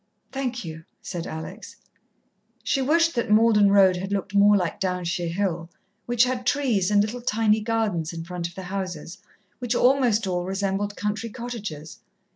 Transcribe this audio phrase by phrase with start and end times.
[0.31, 1.75] "Thank you," said Alex.
[2.63, 5.69] She wished that Malden Road had looked more like Downshire Hill,
[6.07, 9.19] which had trees and little tiny gardens in front of the houses,
[9.59, 11.99] which almost all resembled country cottages.